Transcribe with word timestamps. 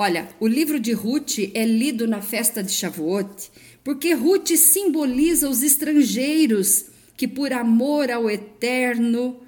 Olha, 0.00 0.28
o 0.38 0.46
livro 0.46 0.78
de 0.78 0.92
Ruth 0.92 1.40
é 1.52 1.64
lido 1.64 2.06
na 2.06 2.22
festa 2.22 2.62
de 2.62 2.70
Shavuot 2.70 3.50
porque 3.82 4.12
Ruth 4.12 4.50
simboliza 4.50 5.48
os 5.48 5.60
estrangeiros 5.60 6.84
que, 7.16 7.26
por 7.26 7.52
amor 7.52 8.08
ao 8.08 8.30
eterno 8.30 9.40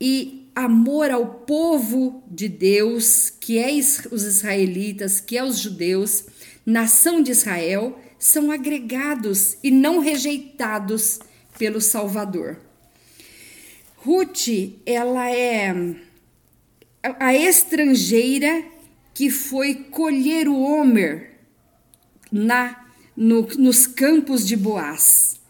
e 0.00 0.48
amor 0.54 1.10
ao 1.10 1.26
povo 1.40 2.22
de 2.30 2.48
Deus, 2.48 3.30
que 3.30 3.58
é 3.58 3.72
os 3.72 4.22
israelitas, 4.22 5.20
que 5.20 5.36
é 5.36 5.42
os 5.42 5.58
judeus, 5.58 6.26
nação 6.64 7.20
de 7.20 7.32
Israel, 7.32 7.98
são 8.16 8.52
agregados 8.52 9.56
e 9.60 9.72
não 9.72 9.98
rejeitados 9.98 11.18
pelo 11.58 11.80
Salvador. 11.80 12.60
Ruth, 13.96 14.46
ela 14.86 15.28
é 15.28 15.74
a 17.18 17.34
estrangeira 17.34 18.77
que 19.18 19.30
foi 19.30 19.74
colher 19.74 20.48
o 20.48 20.56
Homer 20.60 21.40
na, 22.30 22.86
no, 23.16 23.48
nos 23.58 23.84
campos 23.84 24.46
de 24.46 24.56
Boaz. 24.56 25.40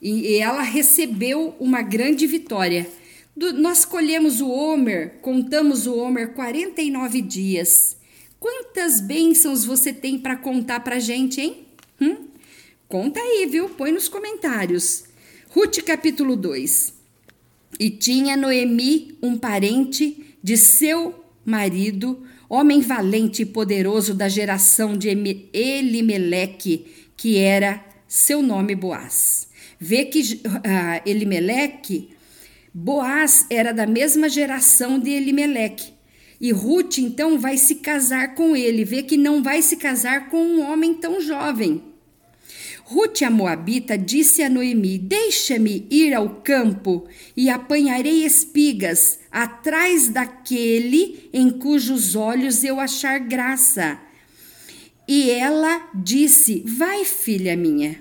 E, 0.00 0.28
e 0.28 0.36
ela 0.36 0.62
recebeu 0.62 1.56
uma 1.58 1.82
grande 1.82 2.24
vitória. 2.24 2.88
Do, 3.36 3.52
nós 3.54 3.84
colhemos 3.84 4.40
o 4.40 4.48
Homer, 4.48 5.18
contamos 5.22 5.88
o 5.88 5.96
Homer 5.96 6.34
49 6.34 7.20
dias. 7.20 7.96
Quantas 8.38 9.00
bênçãos 9.00 9.64
você 9.64 9.92
tem 9.92 10.20
para 10.20 10.36
contar 10.36 10.78
para 10.78 11.00
gente, 11.00 11.40
hein? 11.40 11.66
Hum? 12.00 12.28
Conta 12.86 13.18
aí, 13.18 13.44
viu? 13.50 13.70
Põe 13.70 13.90
nos 13.90 14.08
comentários. 14.08 15.02
Ruth 15.48 15.78
capítulo 15.78 16.36
2. 16.36 16.94
E 17.80 17.90
tinha 17.90 18.36
Noemi 18.36 19.18
um 19.20 19.36
parente 19.36 20.36
de 20.40 20.56
seu 20.56 21.24
marido, 21.44 22.24
homem 22.48 22.80
valente 22.80 23.42
e 23.42 23.46
poderoso 23.46 24.14
da 24.14 24.28
geração 24.28 24.96
de 24.96 25.08
Elimeleque, 25.52 26.86
que 27.16 27.38
era 27.38 27.84
seu 28.06 28.42
nome 28.42 28.74
Boaz. 28.74 29.48
Vê 29.78 30.04
que 30.04 30.20
uh, 30.20 31.08
Elimeleque, 31.08 32.10
Boaz 32.72 33.46
era 33.50 33.72
da 33.72 33.86
mesma 33.86 34.28
geração 34.28 34.98
de 34.98 35.10
Elimeleque. 35.10 35.94
E 36.40 36.52
Ruth 36.52 36.98
então 36.98 37.38
vai 37.38 37.56
se 37.56 37.76
casar 37.76 38.34
com 38.34 38.54
ele, 38.54 38.84
vê 38.84 39.02
que 39.02 39.16
não 39.16 39.42
vai 39.42 39.62
se 39.62 39.76
casar 39.76 40.28
com 40.28 40.36
um 40.36 40.70
homem 40.70 40.94
tão 40.94 41.20
jovem. 41.20 41.82
Ruth 42.88 43.22
a 43.22 43.30
Moabita 43.30 43.98
disse 43.98 44.44
a 44.44 44.48
Noemi: 44.48 44.96
Deixa-me 44.96 45.88
ir 45.90 46.14
ao 46.14 46.36
campo 46.36 47.04
e 47.36 47.50
apanharei 47.50 48.24
espigas 48.24 49.18
atrás 49.30 50.08
daquele 50.08 51.28
em 51.32 51.50
cujos 51.50 52.14
olhos 52.14 52.62
eu 52.62 52.78
achar 52.78 53.18
graça. 53.18 53.98
E 55.08 55.30
ela 55.30 55.90
disse: 55.96 56.62
Vai, 56.64 57.04
filha 57.04 57.56
minha. 57.56 58.00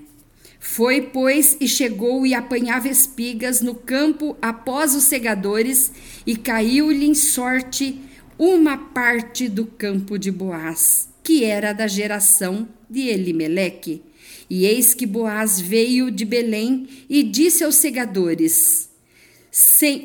Foi, 0.60 1.02
pois, 1.02 1.58
e 1.60 1.68
chegou 1.68 2.24
e 2.24 2.36
apanhava 2.36 2.88
espigas 2.88 3.62
no 3.62 3.74
campo 3.74 4.38
após 4.40 4.94
os 4.94 5.04
segadores, 5.04 5.92
e 6.28 6.36
caiu-lhe 6.36 7.08
em 7.08 7.16
sorte 7.16 8.00
uma 8.38 8.78
parte 8.78 9.50
do 9.50 9.66
campo 9.66 10.20
de 10.20 10.32
Boaz, 10.32 11.10
que 11.24 11.44
era 11.44 11.74
da 11.74 11.88
geração 11.88 12.68
de 12.88 13.08
Elimeleque. 13.08 14.04
E 14.50 14.66
eis 14.66 14.94
que 14.94 15.06
Boaz 15.06 15.60
veio 15.60 16.12
de 16.12 16.24
Belém 16.24 16.88
e 17.10 17.24
disse 17.24 17.64
aos 17.64 17.76
segadores: 17.76 18.90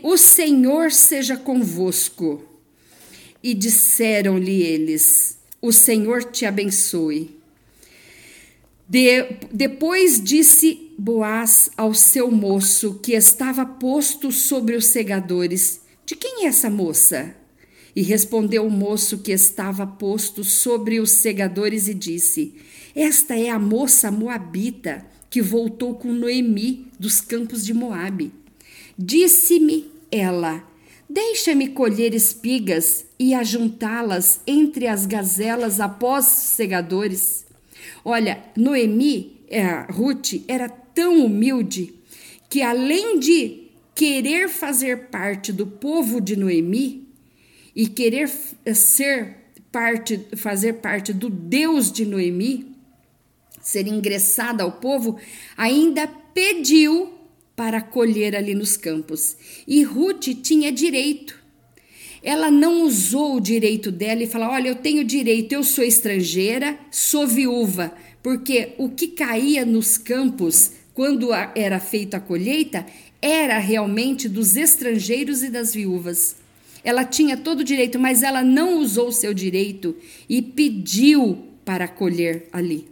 O 0.02 0.16
Senhor 0.16 0.90
seja 0.90 1.36
convosco. 1.36 2.44
E 3.42 3.54
disseram-lhe 3.54 4.62
eles: 4.62 5.38
O 5.60 5.72
Senhor 5.72 6.24
te 6.24 6.44
abençoe. 6.44 7.38
De, 8.88 9.36
depois 9.52 10.20
disse 10.20 10.90
Boaz 10.98 11.70
ao 11.76 11.94
seu 11.94 12.30
moço 12.30 12.98
que 13.00 13.12
estava 13.12 13.64
posto 13.64 14.32
sobre 14.32 14.74
os 14.74 14.86
segadores: 14.86 15.80
De 16.04 16.16
quem 16.16 16.44
é 16.44 16.48
essa 16.48 16.68
moça? 16.68 17.36
E 17.94 18.02
respondeu 18.02 18.66
o 18.66 18.70
moço 18.70 19.18
que 19.18 19.32
estava 19.32 19.86
posto 19.86 20.42
sobre 20.42 20.98
os 20.98 21.10
segadores 21.10 21.88
e 21.88 21.94
disse: 21.94 22.54
esta 22.94 23.36
é 23.38 23.50
a 23.50 23.58
moça 23.58 24.10
moabita 24.10 25.06
que 25.28 25.40
voltou 25.40 25.94
com 25.94 26.12
Noemi 26.12 26.88
dos 26.98 27.20
campos 27.20 27.64
de 27.64 27.72
Moabe. 27.72 28.32
Disse-me 28.98 29.90
ela: 30.10 30.64
Deixa-me 31.08 31.68
colher 31.68 32.14
espigas 32.14 33.04
e 33.18 33.34
ajuntá-las 33.34 34.40
entre 34.46 34.86
as 34.86 35.06
gazelas 35.06 35.80
após 35.80 36.26
os 36.26 36.32
segadores. 36.32 37.46
Olha, 38.04 38.42
Noemi, 38.56 39.40
é, 39.48 39.86
Ruth, 39.90 40.42
era 40.46 40.68
tão 40.68 41.24
humilde 41.24 41.94
que, 42.48 42.62
além 42.62 43.18
de 43.18 43.68
querer 43.94 44.48
fazer 44.48 45.08
parte 45.08 45.52
do 45.52 45.66
povo 45.66 46.20
de 46.20 46.36
Noemi 46.36 47.08
e 47.74 47.86
querer 47.86 48.28
ser 48.74 49.36
parte, 49.70 50.20
fazer 50.36 50.74
parte 50.74 51.12
do 51.12 51.28
Deus 51.28 51.92
de 51.92 52.04
Noemi, 52.04 52.69
ser 53.60 53.86
ingressada 53.86 54.62
ao 54.62 54.72
povo, 54.72 55.18
ainda 55.56 56.06
pediu 56.06 57.12
para 57.54 57.80
colher 57.80 58.34
ali 58.34 58.54
nos 58.54 58.76
campos. 58.76 59.36
E 59.66 59.82
Ruth 59.82 60.28
tinha 60.42 60.72
direito. 60.72 61.38
Ela 62.22 62.50
não 62.50 62.82
usou 62.82 63.36
o 63.36 63.40
direito 63.40 63.90
dela 63.90 64.22
e 64.22 64.26
falou: 64.26 64.48
Olha, 64.48 64.68
eu 64.68 64.76
tenho 64.76 65.04
direito, 65.04 65.52
eu 65.52 65.62
sou 65.62 65.84
estrangeira, 65.84 66.78
sou 66.90 67.26
viúva, 67.26 67.92
porque 68.22 68.74
o 68.78 68.88
que 68.88 69.08
caía 69.08 69.64
nos 69.64 69.96
campos 69.96 70.72
quando 70.92 71.30
era 71.54 71.80
feita 71.80 72.18
a 72.18 72.20
colheita 72.20 72.84
era 73.22 73.58
realmente 73.58 74.28
dos 74.28 74.56
estrangeiros 74.56 75.42
e 75.42 75.50
das 75.50 75.74
viúvas. 75.74 76.36
Ela 76.82 77.04
tinha 77.04 77.36
todo 77.36 77.60
o 77.60 77.64
direito, 77.64 77.98
mas 77.98 78.22
ela 78.22 78.42
não 78.42 78.78
usou 78.78 79.08
o 79.08 79.12
seu 79.12 79.34
direito 79.34 79.94
e 80.28 80.40
pediu 80.40 81.38
para 81.64 81.86
colher 81.86 82.48
ali. 82.52 82.88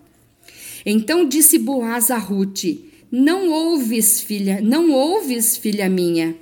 Então 0.85 1.27
disse 1.27 1.59
Boaz 1.59 2.11
a 2.11 2.19
Ruth: 2.19 2.65
Não 3.11 3.51
ouves, 3.51 4.21
filha, 4.21 4.61
não 4.61 4.91
ouves, 4.91 5.57
filha 5.57 5.89
minha. 5.89 6.37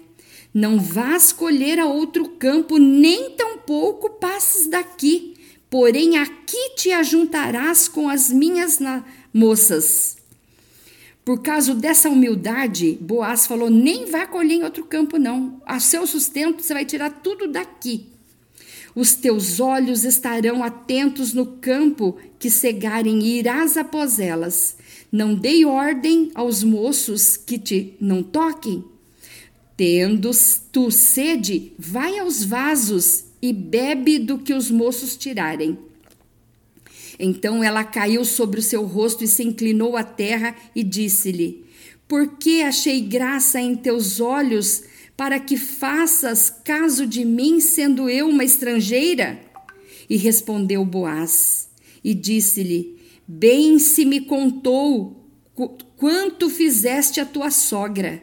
Não 0.52 0.78
vás 0.78 1.32
colher 1.32 1.78
a 1.78 1.86
outro 1.86 2.28
campo, 2.30 2.78
nem 2.78 3.30
tampouco 3.30 4.10
passes 4.18 4.66
daqui. 4.66 5.34
Porém, 5.68 6.16
aqui 6.16 6.74
te 6.76 6.92
ajuntarás 6.92 7.88
com 7.88 8.08
as 8.08 8.30
minhas 8.30 8.78
moças. 9.34 10.16
Por 11.24 11.42
causa 11.42 11.74
dessa 11.74 12.08
humildade, 12.08 12.96
Boaz 13.00 13.46
falou: 13.46 13.68
nem 13.68 14.06
vá 14.06 14.26
colher 14.26 14.58
em 14.58 14.62
outro 14.62 14.84
campo, 14.84 15.18
não. 15.18 15.60
A 15.66 15.80
seu 15.80 16.06
sustento 16.06 16.62
você 16.62 16.72
vai 16.72 16.84
tirar 16.84 17.10
tudo 17.10 17.48
daqui. 17.48 18.06
Os 18.96 19.14
teus 19.14 19.60
olhos 19.60 20.04
estarão 20.04 20.64
atentos 20.64 21.34
no 21.34 21.44
campo 21.44 22.16
que 22.38 22.48
cegarem 22.48 23.18
e 23.22 23.38
irás 23.38 23.76
após 23.76 24.18
elas. 24.18 24.74
Não 25.12 25.34
dei 25.34 25.66
ordem 25.66 26.30
aos 26.34 26.62
moços 26.62 27.36
que 27.36 27.58
te 27.58 27.92
não 28.00 28.22
toquem. 28.22 28.82
Tendo 29.76 30.30
tu 30.72 30.90
sede, 30.90 31.72
vai 31.78 32.18
aos 32.18 32.42
vasos 32.42 33.24
e 33.42 33.52
bebe 33.52 34.18
do 34.18 34.38
que 34.38 34.54
os 34.54 34.70
moços 34.70 35.14
tirarem. 35.14 35.78
Então 37.18 37.62
ela 37.62 37.84
caiu 37.84 38.24
sobre 38.24 38.60
o 38.60 38.62
seu 38.62 38.86
rosto 38.86 39.22
e 39.22 39.28
se 39.28 39.42
inclinou 39.42 39.94
à 39.94 40.04
terra 40.04 40.56
e 40.74 40.82
disse-lhe: 40.82 41.66
Por 42.08 42.38
que 42.38 42.62
achei 42.62 43.02
graça 43.02 43.60
em 43.60 43.76
teus 43.76 44.20
olhos 44.20 44.84
para 45.16 45.40
que 45.40 45.56
faças 45.56 46.50
caso 46.50 47.06
de 47.06 47.24
mim, 47.24 47.60
sendo 47.60 48.08
eu 48.08 48.28
uma 48.28 48.44
estrangeira? 48.44 49.40
E 50.08 50.16
respondeu 50.16 50.84
Boaz 50.84 51.68
e 52.04 52.14
disse-lhe: 52.14 53.00
Bem 53.26 53.78
se 53.78 54.04
me 54.04 54.20
contou 54.20 55.26
quanto 55.96 56.50
fizeste 56.50 57.20
a 57.20 57.24
tua 57.24 57.50
sogra. 57.50 58.22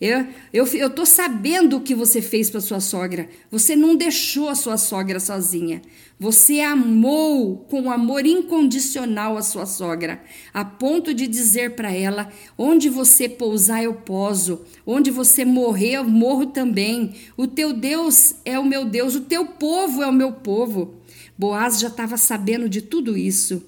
Eu, 0.00 0.26
eu, 0.52 0.66
eu 0.74 0.90
tô 0.90 1.04
sabendo 1.04 1.76
o 1.76 1.80
que 1.80 1.92
você 1.92 2.22
fez 2.22 2.48
para 2.48 2.60
sua 2.60 2.78
sogra. 2.78 3.28
Você 3.50 3.74
não 3.74 3.96
deixou 3.96 4.48
a 4.48 4.54
sua 4.54 4.76
sogra 4.76 5.18
sozinha. 5.18 5.82
Você 6.20 6.60
amou 6.60 7.58
com 7.68 7.90
amor 7.90 8.24
incondicional 8.24 9.36
a 9.36 9.42
sua 9.42 9.66
sogra, 9.66 10.20
a 10.52 10.64
ponto 10.64 11.12
de 11.14 11.26
dizer 11.26 11.76
para 11.76 11.92
ela: 11.92 12.28
onde 12.56 12.88
você 12.88 13.28
pousar, 13.28 13.82
eu 13.82 13.94
poso, 13.94 14.62
onde 14.86 15.10
você 15.10 15.44
morrer, 15.44 15.94
eu 15.94 16.04
morro 16.04 16.46
também. 16.46 17.14
O 17.36 17.46
teu 17.46 17.72
Deus 17.72 18.34
é 18.44 18.58
o 18.58 18.64
meu 18.64 18.84
Deus, 18.84 19.16
o 19.16 19.22
teu 19.22 19.46
povo 19.46 20.02
é 20.02 20.06
o 20.06 20.12
meu 20.12 20.32
povo. 20.32 20.94
Boaz 21.36 21.78
já 21.78 21.86
estava 21.86 22.16
sabendo 22.16 22.68
de 22.68 22.82
tudo 22.82 23.16
isso. 23.16 23.62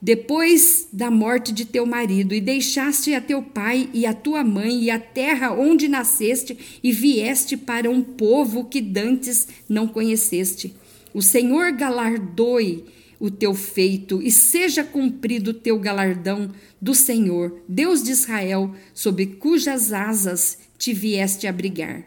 Depois 0.00 0.88
da 0.92 1.10
morte 1.10 1.52
de 1.52 1.64
teu 1.64 1.86
marido, 1.86 2.34
e 2.34 2.40
deixaste 2.40 3.14
a 3.14 3.20
teu 3.20 3.42
pai 3.42 3.88
e 3.94 4.04
a 4.04 4.12
tua 4.12 4.44
mãe 4.44 4.82
e 4.82 4.90
a 4.90 4.98
terra 4.98 5.52
onde 5.52 5.88
nasceste, 5.88 6.78
e 6.82 6.92
vieste 6.92 7.56
para 7.56 7.90
um 7.90 8.02
povo 8.02 8.64
que 8.64 8.80
dantes 8.80 9.48
não 9.68 9.88
conheceste. 9.88 10.74
O 11.14 11.22
Senhor 11.22 11.72
galardoe 11.72 12.84
o 13.18 13.30
teu 13.30 13.54
feito 13.54 14.22
e 14.22 14.30
seja 14.30 14.84
cumprido 14.84 15.50
o 15.50 15.54
teu 15.54 15.78
galardão 15.78 16.50
do 16.80 16.94
Senhor, 16.94 17.62
Deus 17.66 18.02
de 18.02 18.10
Israel, 18.10 18.74
sob 18.92 19.24
cujas 19.26 19.92
asas 19.92 20.58
te 20.76 20.92
vieste 20.92 21.46
abrigar. 21.46 22.04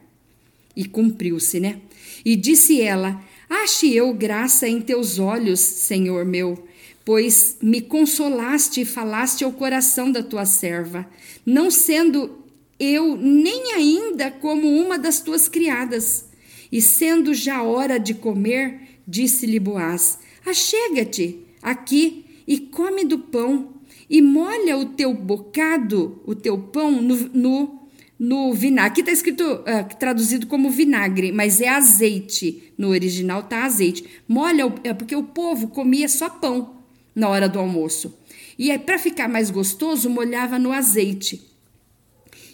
E 0.76 0.86
cumpriu-se, 0.86 1.60
né? 1.60 1.82
E 2.24 2.36
disse 2.36 2.80
ela: 2.80 3.24
Ache 3.50 3.94
eu 3.94 4.14
graça 4.14 4.68
em 4.68 4.80
teus 4.80 5.18
olhos, 5.18 5.60
Senhor 5.60 6.24
meu, 6.24 6.68
pois 7.10 7.58
me 7.60 7.82
consolaste 7.82 8.82
e 8.82 8.86
falaste 8.86 9.44
ao 9.44 9.52
coração 9.52 10.12
da 10.12 10.22
tua 10.22 10.46
serva, 10.46 11.10
não 11.44 11.72
sendo 11.72 12.38
eu 12.80 13.18
nem 13.18 13.74
ainda 13.74 14.30
como 14.30 14.68
uma 14.68 14.96
das 14.96 15.20
tuas 15.20 15.48
criadas. 15.50 16.26
E 16.72 16.80
sendo 16.80 17.34
já 17.34 17.64
hora 17.64 18.00
de 18.00 18.14
comer, 18.14 19.00
Disse-lhe 19.08 19.60
Boaz: 19.60 20.20
Achega-te 20.46 21.40
aqui 21.64 22.26
e 22.48 22.60
come 22.60 23.04
do 23.04 23.18
pão, 23.18 23.74
e 24.08 24.22
molha 24.22 24.78
o 24.78 24.86
teu 24.86 25.12
bocado, 25.12 26.22
o 26.28 26.36
teu 26.36 26.60
pão, 26.60 27.02
no, 27.02 27.16
no, 27.34 27.80
no 28.20 28.54
vinagre. 28.54 28.88
Aqui 28.92 29.00
está 29.02 29.12
escrito, 29.12 29.44
uh, 29.44 29.98
traduzido 29.98 30.46
como 30.46 30.70
vinagre, 30.70 31.32
mas 31.32 31.60
é 31.60 31.70
azeite. 31.70 32.72
No 32.78 32.90
original 32.90 33.40
está 33.40 33.66
azeite. 33.66 34.06
Molha, 34.28 34.72
é 34.84 34.94
porque 34.94 35.16
o 35.16 35.24
povo 35.24 35.70
comia 35.70 36.08
só 36.08 36.30
pão 36.30 36.78
na 37.16 37.30
hora 37.30 37.48
do 37.50 37.60
almoço. 37.60 38.18
E 38.58 38.78
para 38.78 39.00
ficar 39.00 39.28
mais 39.30 39.50
gostoso, 39.50 40.10
molhava 40.10 40.60
no 40.60 40.72
azeite. 40.72 41.42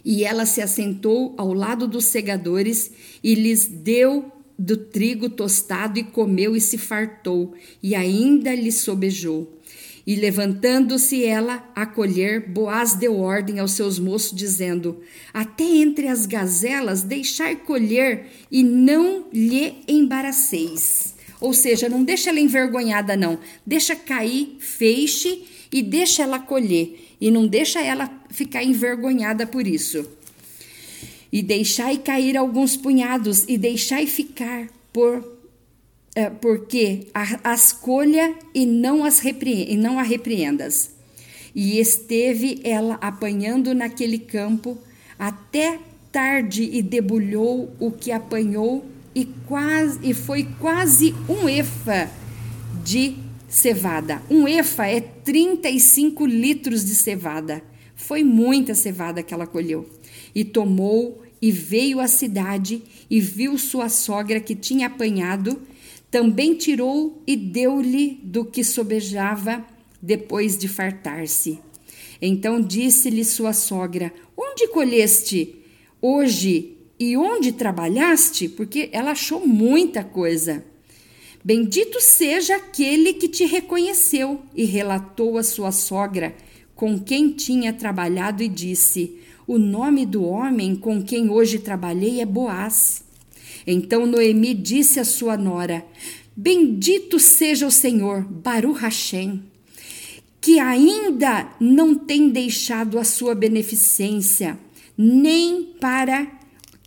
E 0.03 0.23
ela 0.23 0.45
se 0.45 0.61
assentou 0.61 1.33
ao 1.35 1.51
lado 1.51 1.87
dos 1.87 2.05
segadores 2.05 2.91
e 3.23 3.33
lhes 3.33 3.65
deu 3.65 4.31
do 4.57 4.77
trigo 4.77 5.29
tostado 5.29 5.99
e 5.99 6.03
comeu 6.03 6.55
e 6.55 6.61
se 6.61 6.77
fartou, 6.77 7.53
e 7.81 7.93
ainda 7.95 8.53
lhe 8.53 8.71
sobejou. 8.71 9.51
E 10.07 10.15
levantando-se 10.15 11.25
ela 11.25 11.67
a 11.75 11.85
colher, 11.85 12.47
Boaz 12.47 12.93
deu 12.93 13.19
ordem 13.19 13.59
aos 13.59 13.71
seus 13.71 13.97
moços, 13.97 14.37
dizendo: 14.37 15.01
Até 15.33 15.63
entre 15.63 16.07
as 16.07 16.27
gazelas 16.27 17.01
deixai 17.01 17.55
colher 17.55 18.27
e 18.51 18.63
não 18.63 19.25
lhe 19.33 19.81
embaraceis. 19.87 21.14
Ou 21.39 21.53
seja, 21.53 21.89
não 21.89 22.03
deixa 22.03 22.29
ela 22.29 22.39
envergonhada, 22.39 23.15
não. 23.17 23.39
Deixa 23.65 23.95
cair 23.95 24.57
feixe 24.59 25.43
e 25.71 25.81
deixa 25.81 26.23
ela 26.23 26.39
colher. 26.39 27.15
E 27.19 27.31
não 27.31 27.47
deixa 27.47 27.81
ela 27.81 28.09
ficar 28.29 28.63
envergonhada 28.63 29.45
por 29.45 29.67
isso 29.67 30.07
e 31.35 31.41
deixai 31.41 31.97
cair 31.97 32.37
alguns 32.37 32.77
punhados, 32.77 33.43
e 33.45 33.57
deixai 33.57 34.07
ficar 34.07 34.69
por 34.93 35.35
é, 36.15 36.29
porque 36.29 37.07
a, 37.13 37.51
as 37.51 37.73
colha 37.73 38.33
e 38.53 38.65
não, 38.65 39.03
as 39.03 39.19
reprie, 39.19 39.69
e 39.69 39.75
não 39.75 39.99
a 39.99 40.01
repreendas. 40.01 40.91
E 41.53 41.77
esteve 41.77 42.61
ela 42.63 42.95
apanhando 43.01 43.75
naquele 43.75 44.17
campo 44.17 44.77
até 45.19 45.77
tarde 46.09 46.69
e 46.71 46.81
debulhou 46.81 47.69
o 47.81 47.91
que 47.91 48.13
apanhou 48.13 48.85
e 49.15 49.25
quase 49.47 49.99
e 50.03 50.13
foi 50.13 50.43
quase 50.59 51.15
um 51.29 51.47
efa 51.47 52.11
de 52.83 53.15
cevada. 53.47 54.21
Um 54.29 54.45
efa 54.45 54.85
é 54.85 54.99
35 54.99 56.25
litros 56.25 56.83
de 56.83 56.93
cevada. 56.93 57.63
Foi 57.95 58.23
muita 58.23 58.75
cevada 58.75 59.23
que 59.23 59.33
ela 59.33 59.47
colheu. 59.47 59.89
E 60.35 60.43
tomou 60.43 61.23
e 61.41 61.49
veio 61.51 62.01
à 62.01 62.07
cidade 62.07 62.83
e 63.09 63.21
viu 63.21 63.57
sua 63.57 63.87
sogra 63.87 64.39
que 64.39 64.55
tinha 64.55 64.87
apanhado, 64.87 65.61
também 66.11 66.55
tirou 66.55 67.21
e 67.25 67.37
deu-lhe 67.37 68.19
do 68.23 68.43
que 68.43 68.63
sobejava 68.63 69.65
depois 70.01 70.57
de 70.57 70.67
fartar-se. 70.67 71.59
Então 72.21 72.59
disse-lhe 72.59 73.23
sua 73.23 73.53
sogra: 73.53 74.13
Onde 74.37 74.67
colheste 74.69 75.55
hoje 76.01 76.74
e 76.99 77.17
onde 77.17 77.51
trabalhaste? 77.51 78.49
Porque 78.49 78.89
ela 78.91 79.11
achou 79.11 79.45
muita 79.45 80.03
coisa. 80.03 80.63
Bendito 81.43 82.01
seja 82.01 82.55
aquele 82.55 83.13
que 83.13 83.27
te 83.27 83.45
reconheceu, 83.45 84.41
e 84.55 84.65
relatou 84.65 85.37
a 85.37 85.43
sua 85.43 85.71
sogra 85.71 86.35
com 86.73 86.99
quem 86.99 87.29
tinha 87.29 87.71
trabalhado 87.71 88.41
e 88.41 88.47
disse: 88.47 89.19
o 89.47 89.59
nome 89.59 90.07
do 90.07 90.23
homem 90.23 90.75
com 90.75 91.03
quem 91.03 91.29
hoje 91.29 91.59
trabalhei 91.59 92.19
é 92.19 92.25
Boaz. 92.25 93.03
Então 93.67 94.07
Noemi 94.07 94.55
disse 94.55 94.99
à 94.99 95.05
sua 95.05 95.37
nora: 95.37 95.85
Bendito 96.35 97.19
seja 97.19 97.67
o 97.67 97.71
Senhor, 97.71 98.23
Baruch 98.23 98.79
Hashem, 98.79 99.43
que 100.41 100.57
ainda 100.57 101.47
não 101.59 101.93
tem 101.93 102.29
deixado 102.29 102.97
a 102.97 103.03
sua 103.03 103.35
beneficência, 103.35 104.57
nem 104.97 105.75
para 105.79 106.27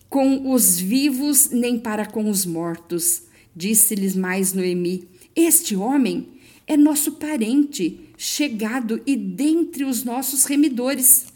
com 0.09 0.53
os 0.53 0.79
vivos, 0.79 1.51
nem 1.51 1.79
para 1.79 2.07
com 2.07 2.29
os 2.31 2.47
mortos. 2.47 3.23
Disse-lhes 3.55 4.15
mais 4.15 4.53
Noemi: 4.53 5.09
Este 5.35 5.77
homem 5.77 6.29
é 6.67 6.77
nosso 6.77 7.13
parente, 7.13 8.01
chegado 8.17 9.01
e 9.07 9.17
dentre 9.17 9.85
os 9.85 10.05
nossos 10.05 10.45
remidores. 10.45 11.27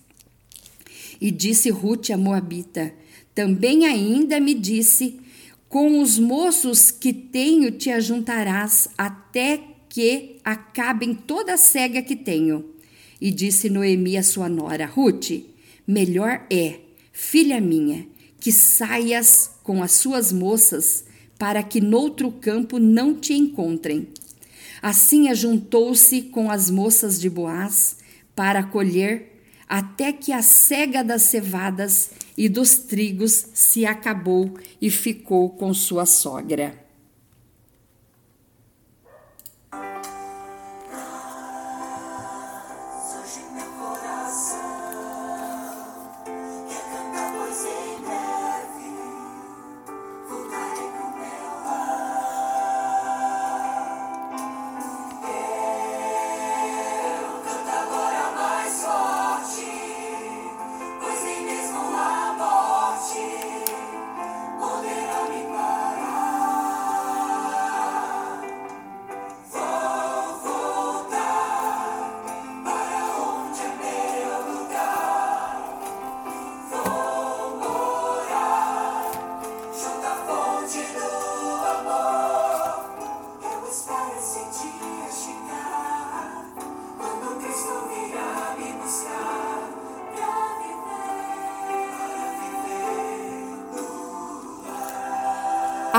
E 1.20 1.30
disse 1.30 1.70
Ruth 1.70 2.10
a 2.10 2.16
Moabita: 2.16 2.94
Também 3.34 3.86
ainda 3.86 4.40
me 4.40 4.54
disse: 4.54 5.20
Com 5.68 6.00
os 6.00 6.18
moços 6.18 6.90
que 6.90 7.12
tenho 7.12 7.70
te 7.70 7.90
ajuntarás 7.90 8.88
até 8.96 9.60
que 9.88 10.36
acabem 10.44 11.14
toda 11.14 11.54
a 11.54 11.58
cega 11.58 12.02
que 12.02 12.16
tenho. 12.16 12.64
E 13.20 13.30
disse 13.30 13.70
Noemi 13.70 14.16
a 14.16 14.22
sua 14.22 14.48
nora: 14.48 14.86
Ruth, 14.86 15.30
melhor 15.86 16.46
é, 16.50 16.80
filha 17.12 17.60
minha, 17.60 18.06
que 18.42 18.50
saias 18.50 19.52
com 19.62 19.84
as 19.84 19.92
suas 19.92 20.32
moças, 20.32 21.04
para 21.38 21.62
que 21.62 21.80
noutro 21.80 22.32
campo 22.32 22.76
não 22.76 23.14
te 23.14 23.34
encontrem. 23.34 24.08
Assim 24.82 25.28
ajuntou-se 25.28 26.22
com 26.22 26.50
as 26.50 26.68
moças 26.68 27.20
de 27.20 27.30
Boaz 27.30 27.98
para 28.34 28.64
colher 28.64 29.44
até 29.68 30.12
que 30.12 30.32
a 30.32 30.42
cega 30.42 31.04
das 31.04 31.22
cevadas 31.22 32.10
e 32.36 32.48
dos 32.48 32.78
trigos 32.78 33.46
se 33.54 33.86
acabou 33.86 34.58
e 34.80 34.90
ficou 34.90 35.50
com 35.50 35.72
sua 35.72 36.04
sogra. 36.04 36.81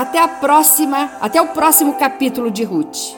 Até 0.04 0.18
a 0.18 0.28
próxima, 0.28 1.12
até 1.18 1.40
o 1.40 1.48
próximo 1.48 1.94
capítulo 1.94 2.50
de 2.50 2.62
Ruth. 2.62 3.12